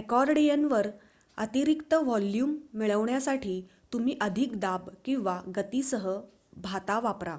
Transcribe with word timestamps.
अकॉर्डियनवर 0.00 0.88
अतिरिक्त 1.38 1.94
व्हॉल्यूम 2.02 2.54
मिळविण्यासाठी 2.74 3.60
तुम्ही 3.92 4.16
अधिक 4.20 4.58
दाब 4.60 4.88
किंवा 5.04 5.40
गतीसह 5.56 6.08
भाता 6.62 7.00
वापरा 7.00 7.36